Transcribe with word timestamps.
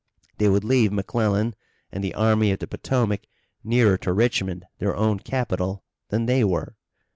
They 0.39 0.49
would 0.49 0.63
leave 0.63 0.91
McClellan 0.91 1.53
and 1.91 2.03
the 2.03 2.15
Army 2.15 2.49
of 2.51 2.57
the 2.57 2.65
Potomac 2.65 3.27
nearer 3.63 3.99
to 3.99 4.11
Richmond, 4.11 4.65
their 4.79 4.95
own 4.95 5.19
capital, 5.19 5.83
than 6.09 6.25
they 6.25 6.43
were. 6.43 6.75